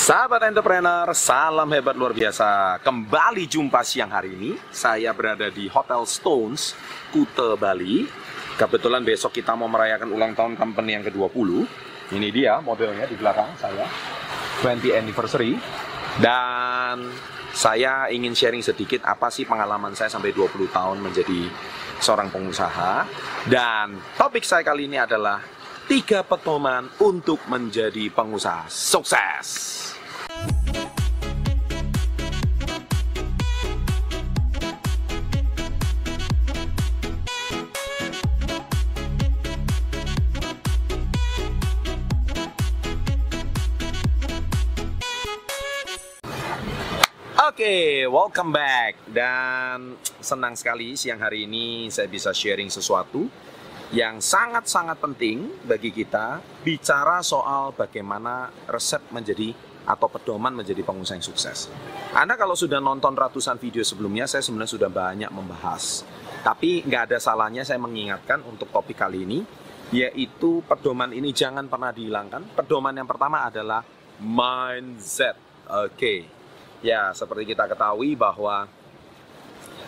Sahabat 0.00 0.40
entrepreneur, 0.48 1.12
salam 1.12 1.68
hebat 1.76 1.92
luar 1.92 2.16
biasa. 2.16 2.80
Kembali 2.80 3.44
jumpa 3.44 3.84
siang 3.84 4.08
hari 4.08 4.32
ini. 4.32 4.56
Saya 4.72 5.12
berada 5.12 5.52
di 5.52 5.68
Hotel 5.68 6.08
Stones, 6.08 6.72
Kute, 7.12 7.52
Bali. 7.60 8.08
Kebetulan 8.56 9.04
besok 9.04 9.36
kita 9.36 9.52
mau 9.52 9.68
merayakan 9.68 10.08
ulang 10.08 10.32
tahun 10.32 10.56
company 10.56 10.96
yang 10.96 11.04
ke-20. 11.04 11.68
Ini 12.16 12.28
dia 12.32 12.64
modelnya 12.64 13.04
di 13.04 13.12
belakang 13.12 13.52
saya. 13.60 13.84
20 14.64 14.88
anniversary. 14.96 15.60
Dan 16.16 17.12
saya 17.52 18.08
ingin 18.08 18.32
sharing 18.32 18.64
sedikit 18.64 19.04
apa 19.04 19.28
sih 19.28 19.44
pengalaman 19.44 19.92
saya 19.92 20.08
sampai 20.08 20.32
20 20.32 20.64
tahun 20.72 20.96
menjadi 20.96 21.44
seorang 22.00 22.32
pengusaha. 22.32 23.04
Dan 23.44 24.00
topik 24.16 24.48
saya 24.48 24.64
kali 24.64 24.88
ini 24.88 24.96
adalah 24.96 25.44
tiga 25.84 26.24
pedoman 26.24 26.88
untuk 27.04 27.44
menjadi 27.52 28.08
pengusaha 28.08 28.64
sukses. 28.64 29.89
Oke, 47.60 48.08
welcome 48.08 48.56
back 48.56 49.12
dan 49.12 49.92
senang 50.16 50.56
sekali 50.56 50.96
siang 50.96 51.20
hari 51.20 51.44
ini 51.44 51.92
saya 51.92 52.08
bisa 52.08 52.32
sharing 52.32 52.72
sesuatu 52.72 53.28
yang 53.92 54.16
sangat-sangat 54.16 54.96
penting 54.96 55.60
bagi 55.68 55.92
kita 55.92 56.40
bicara 56.64 57.20
soal 57.20 57.76
bagaimana 57.76 58.48
resep 58.64 59.04
menjadi 59.12 59.52
atau 59.84 60.08
pedoman 60.08 60.56
menjadi 60.56 60.80
pengusaha 60.80 61.20
yang 61.20 61.26
sukses. 61.28 61.68
Anda 62.16 62.40
kalau 62.40 62.56
sudah 62.56 62.80
nonton 62.80 63.12
ratusan 63.12 63.60
video 63.60 63.84
sebelumnya, 63.84 64.24
saya 64.24 64.40
sebenarnya 64.40 64.80
sudah 64.80 64.88
banyak 64.88 65.28
membahas. 65.28 66.08
Tapi 66.40 66.88
nggak 66.88 67.12
ada 67.12 67.20
salahnya 67.20 67.60
saya 67.60 67.76
mengingatkan 67.76 68.40
untuk 68.48 68.72
topik 68.72 68.96
kali 68.96 69.28
ini, 69.28 69.44
yaitu 69.92 70.64
pedoman 70.64 71.12
ini 71.12 71.28
jangan 71.36 71.68
pernah 71.68 71.92
dihilangkan. 71.92 72.56
Pedoman 72.56 72.96
yang 72.96 73.04
pertama 73.04 73.44
adalah 73.44 73.84
mindset. 74.16 75.36
Oke, 75.68 76.39
ya 76.80 77.12
seperti 77.12 77.52
kita 77.52 77.68
ketahui 77.68 78.16
bahwa 78.16 78.68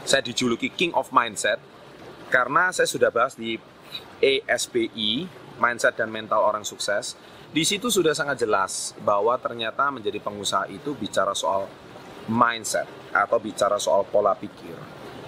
saya 0.02 0.22
dijuluki 0.24 0.68
King 0.72 0.92
of 0.92 1.12
Mindset 1.12 1.60
karena 2.32 2.72
saya 2.72 2.88
sudah 2.88 3.12
bahas 3.12 3.36
di 3.36 3.60
ESBI, 4.22 5.28
Mindset 5.60 6.00
dan 6.00 6.08
Mental 6.08 6.40
Orang 6.40 6.64
Sukses, 6.64 7.12
di 7.52 7.60
situ 7.68 7.92
sudah 7.92 8.16
sangat 8.16 8.40
jelas 8.40 8.96
bahwa 9.04 9.36
ternyata 9.36 9.92
menjadi 9.92 10.16
pengusaha 10.16 10.64
itu 10.72 10.96
bicara 10.96 11.36
soal 11.36 11.68
mindset 12.30 12.88
atau 13.12 13.36
bicara 13.36 13.76
soal 13.76 14.08
pola 14.08 14.32
pikir. 14.32 14.72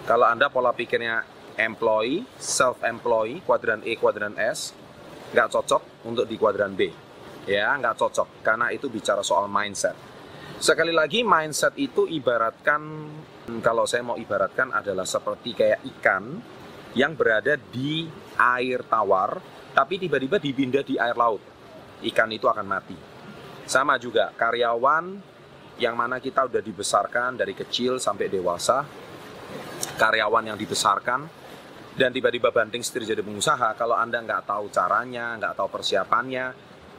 Kalau 0.08 0.24
Anda 0.24 0.48
pola 0.48 0.72
pikirnya 0.72 1.20
employee, 1.60 2.24
self-employee, 2.40 3.44
kuadran 3.44 3.84
E, 3.84 4.00
kuadran 4.00 4.40
S, 4.40 4.72
nggak 5.36 5.52
cocok 5.52 6.08
untuk 6.08 6.24
di 6.24 6.40
kuadran 6.40 6.72
B. 6.72 6.88
Ya, 7.44 7.76
nggak 7.76 8.00
cocok, 8.00 8.40
karena 8.40 8.72
itu 8.72 8.88
bicara 8.88 9.20
soal 9.20 9.44
mindset. 9.52 9.92
Sekali 10.62 10.94
lagi, 10.94 11.26
mindset 11.26 11.74
itu 11.76 12.06
ibaratkan, 12.06 12.80
kalau 13.58 13.84
saya 13.90 14.06
mau 14.06 14.14
ibaratkan 14.14 14.70
adalah 14.70 15.02
seperti 15.02 15.50
kayak 15.50 15.82
ikan 15.98 16.38
yang 16.94 17.18
berada 17.18 17.58
di 17.58 18.06
air 18.38 18.86
tawar, 18.86 19.42
tapi 19.74 19.98
tiba-tiba 19.98 20.38
dipindah 20.38 20.86
di 20.86 20.94
air 20.94 21.18
laut. 21.18 21.42
Ikan 22.06 22.30
itu 22.30 22.46
akan 22.46 22.66
mati. 22.70 22.94
Sama 23.66 23.98
juga 23.98 24.30
karyawan 24.30 25.18
yang 25.82 25.98
mana 25.98 26.22
kita 26.22 26.46
udah 26.46 26.62
dibesarkan 26.62 27.34
dari 27.34 27.50
kecil 27.58 27.98
sampai 27.98 28.30
dewasa, 28.30 28.86
karyawan 29.98 30.54
yang 30.54 30.58
dibesarkan, 30.58 31.26
dan 31.98 32.14
tiba-tiba 32.14 32.54
banting 32.54 32.82
setir 32.86 33.02
jadi 33.02 33.26
pengusaha, 33.26 33.74
kalau 33.74 33.98
Anda 33.98 34.22
nggak 34.22 34.46
tahu 34.46 34.70
caranya, 34.70 35.34
nggak 35.34 35.58
tahu 35.58 35.68
persiapannya, 35.70 36.46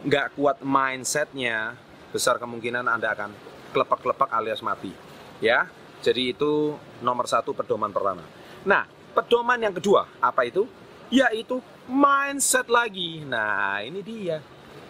nggak 0.03 0.35
kuat 0.35 0.59
mindsetnya, 0.59 1.79
besar 2.11 2.35
kemungkinan 2.39 2.87
Anda 2.87 3.15
akan 3.15 3.54
kelepak-kelepak 3.75 4.31
alias 4.31 4.63
mati. 4.63 4.95
Ya, 5.43 5.67
jadi 5.99 6.31
itu 6.31 6.79
nomor 7.03 7.27
satu 7.27 7.51
pedoman 7.51 7.91
pertama. 7.91 8.23
Nah, 8.63 8.87
pedoman 9.11 9.59
yang 9.59 9.75
kedua, 9.75 10.07
apa 10.23 10.47
itu? 10.47 10.63
Yaitu 11.11 11.59
mindset 11.91 12.71
lagi. 12.71 13.27
Nah, 13.27 13.83
ini 13.83 13.99
dia. 13.99 14.39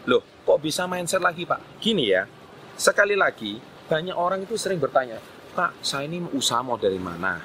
Loh, 0.06 0.22
kok 0.45 0.62
bisa 0.62 0.85
mindset 0.85 1.19
lagi, 1.19 1.50
Pak? 1.50 1.81
Gini 1.81 2.13
ya, 2.13 2.29
sekali 2.78 3.18
lagi, 3.18 3.57
banyak 3.90 4.13
orang 4.13 4.45
itu 4.45 4.53
sering 4.53 4.78
bertanya, 4.78 5.18
Pak, 5.57 5.81
saya 5.81 6.06
ini 6.06 6.22
usaha 6.29 6.62
mau 6.62 6.78
dari 6.78 7.01
mana? 7.01 7.41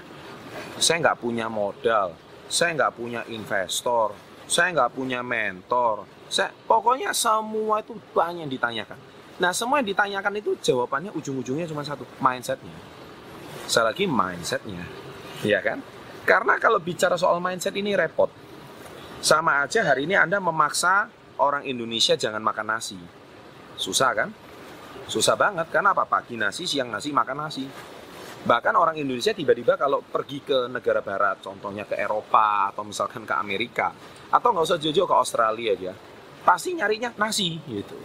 Saya 0.77 1.00
nggak 1.00 1.19
punya 1.25 1.49
modal, 1.49 2.12
saya 2.53 2.77
nggak 2.77 2.93
punya 3.00 3.25
investor, 3.33 4.12
saya 4.45 4.75
nggak 4.77 4.93
punya 4.93 5.25
mentor. 5.25 6.05
Saya, 6.31 6.50
pokoknya 6.67 7.11
semua 7.15 7.83
itu 7.83 7.97
banyak 8.12 8.45
yang 8.45 8.53
ditanyakan. 8.53 8.99
Nah, 9.41 9.56
semua 9.56 9.81
yang 9.81 9.89
ditanyakan 9.89 10.37
itu 10.37 10.53
jawabannya 10.61 11.17
ujung-ujungnya 11.17 11.65
cuma 11.65 11.81
satu, 11.81 12.05
mindsetnya. 12.21 12.77
Saya 13.65 13.89
lagi 13.89 14.05
mindsetnya, 14.05 14.84
ya 15.41 15.65
kan? 15.65 15.81
Karena 16.28 16.61
kalau 16.61 16.77
bicara 16.77 17.17
soal 17.17 17.41
mindset 17.41 17.73
ini 17.73 17.97
repot. 17.97 18.29
Sama 19.25 19.65
aja 19.65 19.84
hari 19.84 20.05
ini 20.05 20.17
Anda 20.17 20.41
memaksa 20.41 21.09
orang 21.41 21.65
Indonesia 21.65 22.17
jangan 22.21 22.45
makan 22.45 22.67
nasi. 22.69 23.00
Susah 23.81 24.12
kan? 24.12 24.29
Susah 25.09 25.37
banget. 25.41 25.73
Karena 25.73 25.97
apa? 25.97 26.05
Pagi 26.05 26.37
nasi, 26.37 26.69
siang 26.69 26.93
nasi, 26.93 27.09
makan 27.09 27.37
nasi. 27.41 27.65
Bahkan 28.41 28.73
orang 28.73 28.97
Indonesia 28.97 29.37
tiba-tiba 29.37 29.77
kalau 29.77 30.00
pergi 30.00 30.41
ke 30.41 30.69
negara 30.69 31.05
barat, 31.05 31.45
contohnya 31.45 31.84
ke 31.84 31.97
Eropa 31.97 32.73
atau 32.73 32.84
misalkan 32.84 33.29
ke 33.29 33.37
Amerika, 33.37 33.93
atau 34.33 34.49
nggak 34.53 34.65
usah 34.65 34.81
jauh-jauh 34.81 35.05
ke 35.05 35.17
Australia 35.17 35.77
aja, 35.77 35.93
pasti 36.41 36.73
nyarinya 36.73 37.12
nasi 37.21 37.61
gitu. 37.69 38.00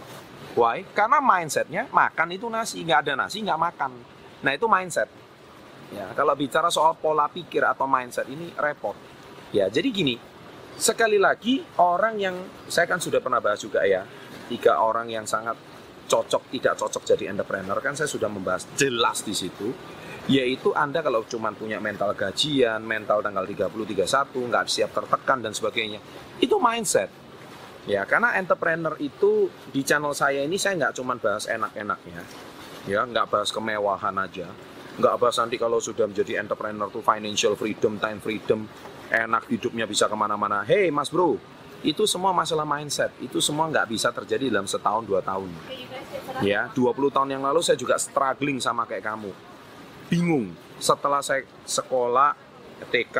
Why? 0.56 0.88
Karena 0.96 1.20
mindsetnya 1.20 1.84
makan 1.92 2.32
itu 2.32 2.48
nasi, 2.48 2.80
nggak 2.80 3.00
ada 3.04 3.12
nasi 3.28 3.44
nggak 3.44 3.60
makan. 3.60 3.92
Nah 4.40 4.52
itu 4.56 4.64
mindset. 4.64 5.08
Ya, 5.92 6.10
kalau 6.18 6.34
bicara 6.34 6.72
soal 6.72 6.98
pola 6.98 7.30
pikir 7.30 7.62
atau 7.62 7.86
mindset 7.86 8.26
ini 8.26 8.50
repot. 8.56 8.96
Ya, 9.54 9.70
jadi 9.70 9.86
gini, 9.94 10.18
sekali 10.74 11.20
lagi 11.20 11.62
orang 11.78 12.18
yang 12.18 12.34
saya 12.66 12.90
kan 12.90 12.98
sudah 12.98 13.22
pernah 13.22 13.38
bahas 13.38 13.62
juga 13.62 13.86
ya, 13.86 14.02
tiga 14.50 14.82
orang 14.82 15.06
yang 15.06 15.22
sangat 15.22 15.54
cocok 16.06 16.54
tidak 16.54 16.74
cocok 16.78 17.02
jadi 17.02 17.34
entrepreneur 17.34 17.74
kan 17.82 17.98
saya 17.98 18.06
sudah 18.06 18.30
membahas 18.30 18.62
jelas 18.78 19.26
di 19.26 19.34
situ 19.34 19.74
yaitu 20.26 20.74
Anda 20.74 21.06
kalau 21.06 21.22
cuma 21.30 21.54
punya 21.54 21.78
mental 21.78 22.10
gajian, 22.18 22.82
mental 22.82 23.22
tanggal 23.22 23.46
30 23.46 23.70
31 23.70 24.50
nggak 24.50 24.66
siap 24.66 24.90
tertekan 24.90 25.38
dan 25.38 25.54
sebagainya. 25.54 26.02
Itu 26.42 26.58
mindset. 26.58 27.06
Ya, 27.86 28.02
karena 28.02 28.34
entrepreneur 28.34 28.98
itu 28.98 29.46
di 29.70 29.86
channel 29.86 30.10
saya 30.10 30.42
ini 30.42 30.58
saya 30.58 30.74
nggak 30.74 30.94
cuma 30.98 31.14
bahas 31.14 31.46
enak-enaknya. 31.46 32.22
Ya, 32.86 33.06
nggak 33.06 33.30
bahas 33.30 33.50
kemewahan 33.54 34.14
aja 34.18 34.50
nggak 34.96 35.14
bahas 35.20 35.36
nanti 35.36 35.60
kalau 35.60 35.76
sudah 35.76 36.08
menjadi 36.08 36.40
entrepreneur 36.40 36.88
tuh 36.88 37.04
financial 37.04 37.52
freedom, 37.52 38.00
time 38.00 38.16
freedom, 38.16 38.64
enak 39.12 39.44
hidupnya 39.52 39.84
bisa 39.84 40.08
ke 40.08 40.16
mana-mana. 40.16 40.64
Hey 40.64 40.88
mas 40.88 41.12
bro, 41.12 41.36
itu 41.84 42.08
semua 42.08 42.32
masalah 42.32 42.64
mindset. 42.64 43.12
Itu 43.20 43.44
semua 43.44 43.68
nggak 43.68 43.92
bisa 43.92 44.08
terjadi 44.08 44.48
dalam 44.48 44.64
setahun 44.64 45.04
dua 45.04 45.20
tahun. 45.20 45.52
Ya, 46.44 46.68
20 46.76 47.12
tahun 47.12 47.32
yang 47.32 47.42
lalu 47.48 47.64
saya 47.64 47.80
juga 47.80 47.96
struggling 47.96 48.60
sama 48.60 48.84
kayak 48.84 49.04
kamu. 49.08 49.32
Bingung. 50.12 50.52
Setelah 50.76 51.24
saya 51.24 51.48
sekolah 51.64 52.36
TK, 52.92 53.16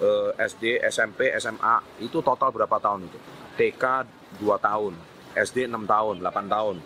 eh, 0.00 0.30
SD, 0.48 0.80
SMP, 0.88 1.28
SMA, 1.36 2.00
itu 2.00 2.24
total 2.24 2.48
berapa 2.48 2.80
tahun 2.80 3.04
itu? 3.04 3.18
TK 3.58 4.06
2 4.38 4.46
tahun, 4.62 4.94
SD 5.34 5.66
6 5.66 5.82
tahun, 5.82 6.22
8 6.22 6.46
tahun, 6.46 6.76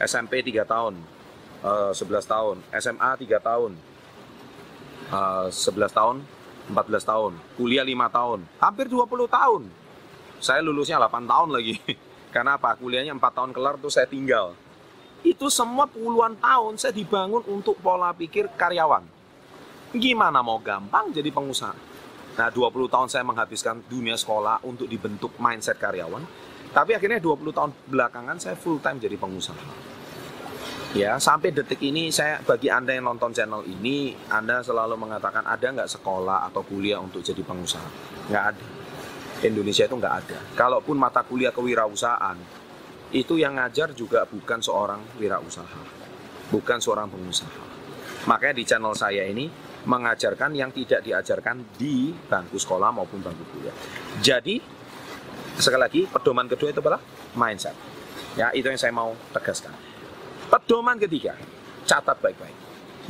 SMP 0.00 0.40
3 0.40 0.64
tahun, 0.64 0.96
uh, 1.60 1.92
11 1.92 2.24
tahun, 2.24 2.56
SMA 2.72 3.10
3 3.20 3.36
tahun, 3.36 3.72
uh, 5.12 5.46
11 5.52 5.92
tahun, 5.92 6.16
14 6.72 7.04
tahun, 7.04 7.32
kuliah 7.60 7.84
5 7.84 8.08
tahun, 8.08 8.40
hampir 8.56 8.88
20 8.88 9.28
tahun. 9.28 9.62
Saya 10.40 10.64
lulusnya 10.64 10.96
8 10.96 11.28
tahun 11.28 11.52
lagi. 11.52 11.76
Karena 12.34 12.56
apa? 12.56 12.74
Kuliahnya 12.80 13.12
4 13.12 13.36
tahun 13.36 13.50
kelar 13.52 13.76
tuh 13.76 13.92
saya 13.92 14.08
tinggal. 14.08 14.56
Itu 15.22 15.46
semua 15.52 15.86
puluhan 15.86 16.34
tahun 16.40 16.80
saya 16.80 16.90
dibangun 16.90 17.46
untuk 17.46 17.78
pola 17.78 18.10
pikir 18.10 18.50
karyawan. 18.58 19.06
Gimana 19.94 20.42
mau 20.42 20.58
gampang 20.58 21.14
jadi 21.14 21.30
pengusaha? 21.30 21.91
Nah, 22.32 22.48
20 22.48 22.88
tahun 22.88 23.08
saya 23.12 23.24
menghabiskan 23.28 23.84
dunia 23.84 24.16
sekolah 24.16 24.64
untuk 24.64 24.88
dibentuk 24.88 25.36
mindset 25.36 25.76
karyawan. 25.76 26.24
Tapi 26.72 26.96
akhirnya 26.96 27.20
20 27.20 27.52
tahun 27.52 27.70
belakangan 27.92 28.40
saya 28.40 28.56
full 28.56 28.80
time 28.80 28.96
jadi 28.96 29.20
pengusaha. 29.20 29.92
Ya, 30.92 31.16
sampai 31.16 31.56
detik 31.56 31.80
ini 31.80 32.12
saya 32.12 32.40
bagi 32.44 32.68
Anda 32.68 32.92
yang 32.92 33.08
nonton 33.08 33.32
channel 33.32 33.64
ini, 33.64 34.12
Anda 34.28 34.60
selalu 34.60 35.00
mengatakan 35.00 35.44
ada 35.44 35.64
nggak 35.64 35.88
sekolah 35.88 36.48
atau 36.52 36.60
kuliah 36.64 37.00
untuk 37.00 37.24
jadi 37.24 37.40
pengusaha? 37.40 37.88
Nggak 38.28 38.44
ada. 38.52 38.66
Indonesia 39.44 39.88
itu 39.88 39.96
nggak 39.96 40.14
ada. 40.24 40.38
Kalaupun 40.52 41.00
mata 41.00 41.24
kuliah 41.24 41.48
kewirausahaan, 41.48 42.36
itu 43.12 43.36
yang 43.36 43.56
ngajar 43.56 43.92
juga 43.92 44.24
bukan 44.24 44.60
seorang 44.60 45.00
wirausaha. 45.20 46.04
bukan 46.52 46.76
seorang 46.76 47.08
pengusaha. 47.08 47.64
Makanya 48.28 48.60
di 48.60 48.64
channel 48.68 48.92
saya 48.92 49.24
ini 49.24 49.48
mengajarkan 49.82 50.54
yang 50.54 50.70
tidak 50.70 51.02
diajarkan 51.02 51.74
di 51.74 52.14
bangku 52.14 52.58
sekolah 52.58 52.94
maupun 52.94 53.18
bangku 53.18 53.42
kuliah. 53.50 53.74
Jadi 54.22 54.62
sekali 55.58 55.82
lagi 55.82 56.00
pedoman 56.06 56.46
kedua 56.46 56.70
itu 56.70 56.80
adalah 56.80 57.02
mindset. 57.34 57.74
Ya, 58.38 58.48
itu 58.56 58.64
yang 58.64 58.80
saya 58.80 58.94
mau 58.94 59.12
tegaskan. 59.34 59.74
Pedoman 60.48 60.96
ketiga, 60.96 61.36
catat 61.84 62.16
baik-baik. 62.22 62.56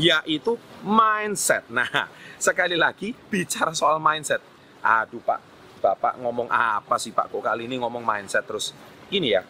Yaitu 0.00 0.56
mindset. 0.82 1.68
Nah, 1.68 2.08
sekali 2.40 2.74
lagi 2.74 3.12
bicara 3.12 3.76
soal 3.76 4.02
mindset. 4.02 4.40
Aduh, 4.82 5.22
Pak, 5.22 5.40
Bapak 5.78 6.18
ngomong 6.18 6.50
apa 6.50 6.98
sih, 6.98 7.14
Pak? 7.14 7.30
Kok 7.30 7.44
kali 7.44 7.70
ini 7.70 7.78
ngomong 7.78 8.02
mindset 8.02 8.42
terus? 8.48 8.74
Ini 9.12 9.28
ya. 9.28 9.42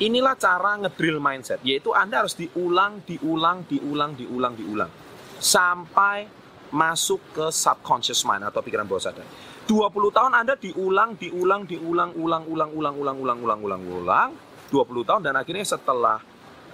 Inilah 0.00 0.32
cara 0.40 0.80
ngedrill 0.80 1.20
mindset, 1.20 1.60
yaitu 1.60 1.92
Anda 1.92 2.24
harus 2.24 2.32
diulang, 2.32 3.04
diulang, 3.04 3.68
diulang, 3.68 4.16
diulang, 4.16 4.54
diulang 4.56 4.92
sampai 5.40 6.28
masuk 6.70 7.18
ke 7.34 7.46
subconscious 7.50 8.22
mind 8.22 8.46
atau 8.46 8.62
pikiran 8.62 8.86
bawah 8.86 9.10
sadar. 9.10 9.26
20 9.66 10.10
tahun 10.10 10.32
Anda 10.34 10.54
diulang, 10.58 11.14
diulang, 11.14 11.62
diulang, 11.66 12.10
ulang, 12.18 12.44
ulang, 12.46 12.70
ulang, 12.74 12.94
ulang, 12.98 13.16
ulang, 13.22 13.38
ulang, 13.38 13.60
ulang, 13.62 13.82
ulang, 13.86 14.30
20 14.70 15.06
tahun 15.06 15.20
dan 15.26 15.34
akhirnya 15.38 15.66
setelah 15.66 16.18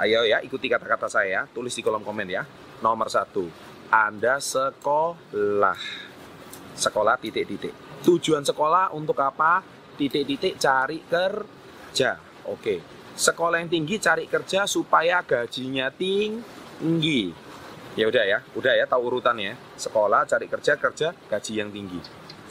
ayo 0.00 0.25
ya 0.25 0.40
ikuti 0.44 0.69
kata-kata 0.69 1.08
saya, 1.08 1.48
tulis 1.48 1.72
di 1.72 1.81
kolom 1.81 2.04
komen 2.04 2.28
ya. 2.28 2.44
Nomor 2.84 3.08
satu, 3.08 3.48
Anda 3.88 4.37
sekolah. 4.37 5.81
Sekolah 6.76 7.16
titik-titik. 7.16 8.04
Tujuan 8.04 8.44
sekolah 8.44 8.93
untuk 8.93 9.16
apa? 9.25 9.64
Titik-titik 9.96 10.60
cari 10.60 11.00
kerja. 11.08 12.20
Oke. 12.44 12.84
Sekolah 13.16 13.64
yang 13.64 13.72
tinggi 13.72 13.96
cari 13.96 14.28
kerja 14.28 14.69
supaya 14.69 15.25
gajinya 15.25 15.88
tinggi 15.88 17.45
Ya 17.96 18.04
udah 18.12 18.25
ya, 18.28 18.38
udah 18.52 18.76
ya 18.76 18.84
tahu 18.84 19.08
urutannya. 19.08 19.56
Sekolah, 19.81 20.28
cari 20.28 20.52
kerja, 20.52 20.76
kerja, 20.76 21.16
gaji 21.16 21.52
yang 21.56 21.72
tinggi. 21.72 21.96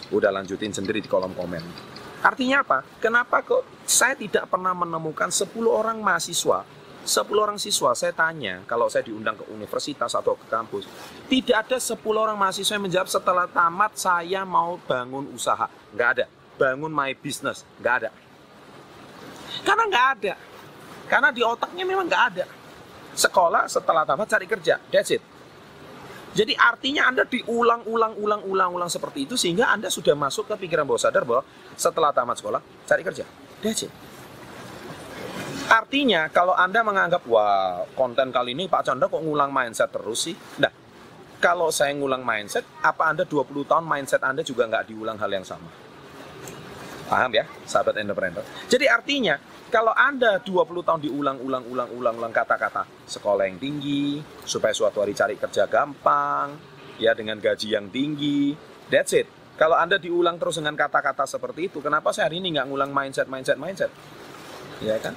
Udah 0.09 0.33
lanjutin 0.33 0.73
sendiri 0.73 0.97
di 0.97 1.05
kolom 1.05 1.37
komen. 1.37 1.61
Artinya 2.25 2.65
apa? 2.65 2.81
Kenapa 2.97 3.45
kok 3.45 3.85
saya 3.85 4.17
tidak 4.17 4.49
pernah 4.49 4.73
menemukan 4.73 5.29
10 5.29 5.53
orang 5.69 6.01
mahasiswa? 6.01 6.65
10 7.05 7.29
orang 7.37 7.61
siswa 7.61 7.93
saya 7.93 8.09
tanya 8.17 8.65
kalau 8.65 8.89
saya 8.89 9.05
diundang 9.05 9.37
ke 9.37 9.45
universitas 9.53 10.09
atau 10.17 10.33
ke 10.33 10.49
kampus 10.49 10.89
tidak 11.29 11.69
ada 11.69 11.77
10 11.77 12.01
orang 12.01 12.33
mahasiswa 12.33 12.73
yang 12.73 12.89
menjawab 12.89 13.05
setelah 13.05 13.45
tamat 13.45 13.93
saya 13.93 14.41
mau 14.41 14.81
bangun 14.81 15.29
usaha. 15.29 15.69
Nggak 15.93 16.09
ada. 16.17 16.25
Bangun 16.57 16.89
my 16.89 17.13
business. 17.21 17.61
Nggak 17.77 17.93
ada. 18.01 18.09
Karena 19.61 19.83
nggak 19.85 20.07
ada. 20.17 20.33
Karena 21.05 21.29
di 21.29 21.45
otaknya 21.45 21.85
memang 21.85 22.09
nggak 22.09 22.23
ada. 22.33 22.45
Sekolah 23.13 23.69
setelah 23.69 24.01
tamat 24.01 24.25
cari 24.25 24.49
kerja. 24.49 24.81
That's 24.89 25.13
it 25.13 25.34
jadi 26.35 26.51
artinya 26.59 27.07
Anda 27.07 27.23
diulang-ulang-ulang-ulang-ulang 27.23 28.91
seperti 28.91 29.23
itu 29.23 29.39
sehingga 29.39 29.71
Anda 29.71 29.87
sudah 29.87 30.19
masuk 30.19 30.51
ke 30.51 30.67
pikiran 30.67 30.83
bawah 30.83 30.99
sadar 30.99 31.23
bahwa 31.23 31.47
setelah 31.79 32.11
tamat 32.11 32.43
sekolah 32.43 32.59
cari 32.83 33.01
kerja. 33.07 33.23
That's 33.63 33.87
it. 33.87 33.91
Artinya 35.71 36.27
kalau 36.29 36.51
Anda 36.51 36.83
menganggap 36.83 37.23
wah 37.25 37.87
konten 37.95 38.35
kali 38.35 38.51
ini 38.51 38.67
Pak 38.67 38.83
Chandra 38.83 39.07
kok 39.07 39.23
ngulang 39.23 39.49
mindset 39.49 39.89
terus 39.95 40.27
sih? 40.27 40.35
Nah, 40.59 40.69
kalau 41.39 41.71
saya 41.71 41.95
ngulang 41.95 42.21
mindset, 42.21 42.67
apa 42.83 43.15
Anda 43.15 43.23
20 43.23 43.63
tahun 43.63 43.87
mindset 43.87 44.21
Anda 44.21 44.43
juga 44.43 44.67
nggak 44.67 44.91
diulang 44.91 45.15
hal 45.15 45.31
yang 45.31 45.47
sama? 45.47 45.71
Paham 47.07 47.31
ya, 47.31 47.47
sahabat 47.63 47.95
entrepreneur? 48.01 48.43
Jadi 48.67 48.85
artinya 48.91 49.39
kalau 49.75 49.91
Anda 49.91 50.39
20 50.39 50.87
tahun 50.87 51.03
diulang-ulang-ulang-ulang-ulang 51.03 52.31
kata-kata 52.31 52.87
sekolah 53.03 53.43
yang 53.43 53.59
tinggi, 53.59 54.23
supaya 54.47 54.71
suatu 54.71 55.03
hari 55.03 55.11
cari 55.11 55.35
kerja 55.35 55.67
gampang, 55.67 56.55
ya 56.95 57.11
dengan 57.11 57.35
gaji 57.43 57.75
yang 57.75 57.91
tinggi, 57.91 58.55
that's 58.87 59.11
it. 59.11 59.27
Kalau 59.59 59.75
Anda 59.75 59.99
diulang 59.99 60.39
terus 60.39 60.63
dengan 60.63 60.79
kata-kata 60.79 61.27
seperti 61.27 61.67
itu, 61.67 61.83
kenapa 61.83 62.15
saya 62.15 62.31
hari 62.31 62.39
ini 62.39 62.55
nggak 62.55 62.71
ngulang 62.71 62.95
mindset, 62.95 63.27
mindset, 63.27 63.59
mindset? 63.59 63.91
Ya 64.79 64.95
kan? 64.95 65.11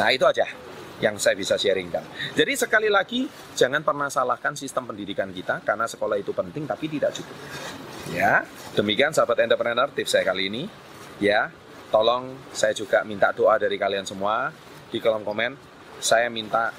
Nah 0.00 0.08
itu 0.16 0.24
aja 0.24 0.48
yang 1.04 1.20
saya 1.20 1.36
bisa 1.36 1.60
sharingkan. 1.60 2.32
Jadi 2.32 2.56
sekali 2.56 2.88
lagi, 2.88 3.28
jangan 3.52 3.84
pernah 3.84 4.08
salahkan 4.08 4.56
sistem 4.56 4.88
pendidikan 4.88 5.28
kita, 5.28 5.60
karena 5.60 5.84
sekolah 5.84 6.16
itu 6.16 6.32
penting 6.32 6.64
tapi 6.64 6.88
tidak 6.88 7.12
cukup. 7.20 7.36
Ya, 8.16 8.48
demikian 8.72 9.12
sahabat 9.12 9.44
entrepreneur 9.44 9.92
tips 9.92 10.16
saya 10.16 10.24
kali 10.24 10.48
ini. 10.48 10.64
Ya, 11.20 11.52
tolong 11.88 12.36
saya 12.52 12.72
juga 12.76 13.04
minta 13.04 13.32
doa 13.32 13.56
dari 13.56 13.76
kalian 13.80 14.04
semua 14.04 14.52
di 14.88 14.98
kolom 15.00 15.24
komen. 15.24 15.56
Saya 15.98 16.30
minta 16.30 16.70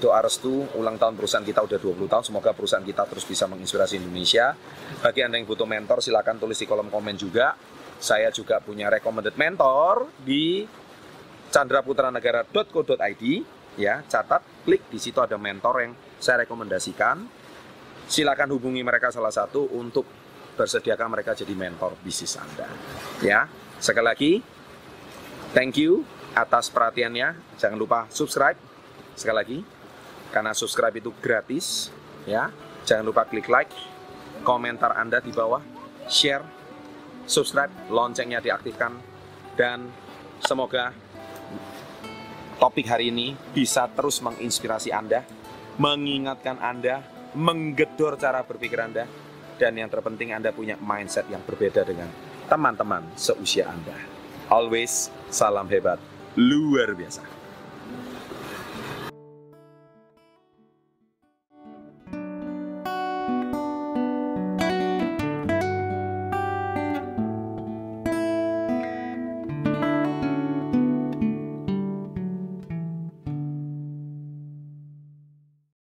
doa 0.00 0.20
restu 0.24 0.64
ulang 0.76 0.96
tahun 0.96 1.16
perusahaan 1.16 1.44
kita 1.44 1.64
udah 1.64 1.78
20 1.78 2.10
tahun. 2.10 2.24
Semoga 2.24 2.50
perusahaan 2.52 2.84
kita 2.84 3.04
terus 3.08 3.24
bisa 3.24 3.44
menginspirasi 3.48 4.00
Indonesia. 4.00 4.56
Bagi 5.00 5.20
Anda 5.24 5.40
yang 5.40 5.46
butuh 5.48 5.68
mentor 5.68 6.00
silahkan 6.04 6.36
tulis 6.40 6.58
di 6.58 6.66
kolom 6.68 6.88
komen 6.88 7.16
juga. 7.16 7.56
Saya 8.00 8.32
juga 8.32 8.64
punya 8.64 8.88
recommended 8.88 9.36
mentor 9.36 10.08
di 10.24 10.64
chandraputranegara.co.id 11.52 13.24
ya, 13.76 14.00
catat, 14.08 14.42
klik 14.64 14.88
di 14.88 14.96
situ 14.96 15.20
ada 15.20 15.36
mentor 15.36 15.84
yang 15.84 15.92
saya 16.16 16.48
rekomendasikan. 16.48 17.28
Silakan 18.10 18.50
hubungi 18.56 18.82
mereka 18.82 19.12
salah 19.12 19.30
satu 19.30 19.68
untuk 19.76 20.02
bersediakan 20.58 21.12
mereka 21.12 21.36
jadi 21.36 21.54
mentor 21.54 21.94
bisnis 22.02 22.34
Anda. 22.40 22.66
Ya, 23.22 23.46
Sekali 23.80 24.04
lagi, 24.04 24.32
thank 25.56 25.80
you 25.80 26.04
atas 26.36 26.68
perhatiannya. 26.68 27.56
Jangan 27.56 27.78
lupa 27.80 28.04
subscribe. 28.12 28.60
Sekali 29.16 29.36
lagi, 29.36 29.58
karena 30.28 30.52
subscribe 30.52 30.92
itu 31.00 31.10
gratis, 31.16 31.88
ya. 32.28 32.52
Jangan 32.84 33.04
lupa 33.08 33.24
klik 33.24 33.48
like, 33.48 33.72
komentar 34.44 34.96
Anda 34.96 35.20
di 35.20 35.32
bawah, 35.32 35.60
share, 36.08 36.44
subscribe, 37.24 37.72
loncengnya 37.92 38.40
diaktifkan, 38.40 38.96
dan 39.56 39.88
semoga 40.40 40.92
topik 42.56 42.88
hari 42.88 43.12
ini 43.12 43.36
bisa 43.52 43.88
terus 43.92 44.20
menginspirasi 44.24 44.92
Anda, 44.92 45.24
mengingatkan 45.76 46.60
Anda, 46.60 47.04
menggedor 47.36 48.16
cara 48.16 48.44
berpikir 48.44 48.80
Anda, 48.80 49.04
dan 49.60 49.72
yang 49.76 49.92
terpenting 49.92 50.32
Anda 50.32 50.52
punya 50.52 50.80
mindset 50.80 51.28
yang 51.28 51.44
berbeda 51.44 51.84
dengan 51.84 52.08
teman-teman 52.50 53.06
seusia 53.14 53.70
Anda. 53.70 53.94
Always 54.50 55.06
salam 55.30 55.70
hebat, 55.70 56.02
luar 56.34 56.90
biasa. 56.98 57.22